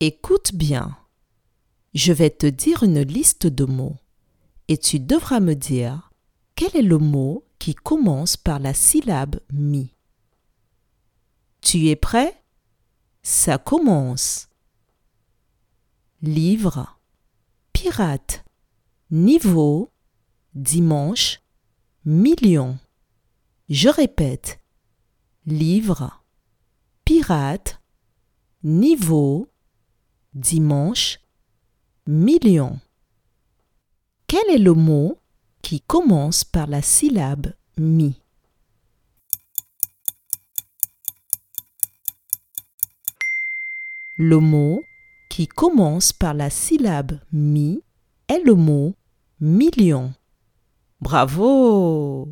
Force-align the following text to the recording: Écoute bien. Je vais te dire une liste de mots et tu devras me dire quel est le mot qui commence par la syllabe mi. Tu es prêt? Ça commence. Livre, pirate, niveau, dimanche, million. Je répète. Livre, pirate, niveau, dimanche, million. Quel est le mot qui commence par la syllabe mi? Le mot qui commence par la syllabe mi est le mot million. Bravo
Écoute 0.00 0.54
bien. 0.54 0.96
Je 1.94 2.12
vais 2.12 2.30
te 2.30 2.46
dire 2.46 2.82
une 2.82 3.00
liste 3.00 3.46
de 3.46 3.64
mots 3.64 3.96
et 4.66 4.76
tu 4.76 4.98
devras 4.98 5.38
me 5.38 5.54
dire 5.54 6.10
quel 6.56 6.76
est 6.76 6.82
le 6.82 6.98
mot 6.98 7.44
qui 7.60 7.76
commence 7.76 8.36
par 8.36 8.58
la 8.58 8.74
syllabe 8.74 9.38
mi. 9.52 9.94
Tu 11.60 11.88
es 11.88 11.96
prêt? 11.96 12.42
Ça 13.22 13.56
commence. 13.56 14.48
Livre, 16.22 16.98
pirate, 17.72 18.44
niveau, 19.10 19.92
dimanche, 20.54 21.40
million. 22.04 22.78
Je 23.68 23.88
répète. 23.88 24.60
Livre, 25.46 26.24
pirate, 27.04 27.80
niveau, 28.64 29.48
dimanche, 30.34 31.20
million. 32.06 32.80
Quel 34.26 34.48
est 34.50 34.58
le 34.58 34.72
mot 34.72 35.18
qui 35.62 35.80
commence 35.80 36.44
par 36.44 36.66
la 36.66 36.82
syllabe 36.82 37.52
mi? 37.78 38.20
Le 44.16 44.38
mot 44.38 44.82
qui 45.28 45.46
commence 45.46 46.12
par 46.12 46.34
la 46.34 46.50
syllabe 46.50 47.18
mi 47.32 47.82
est 48.28 48.42
le 48.44 48.54
mot 48.54 48.94
million. 49.40 50.14
Bravo 51.00 52.28